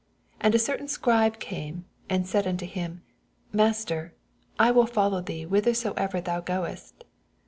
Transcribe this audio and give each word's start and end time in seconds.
19 0.37 0.37
And 0.41 0.55
a 0.55 0.57
certain 0.57 0.87
Scribe 0.87 1.37
came, 1.37 1.85
and 2.09 2.23
Baid 2.23 2.45
nnto 2.45 2.65
him, 2.65 3.03
Master, 3.53 4.15
I 4.57 4.71
will 4.71 4.87
follow 4.87 5.21
thee 5.21 5.43
whithersoever 5.43 6.19
thou 6.21 6.41
goest. 6.41 7.03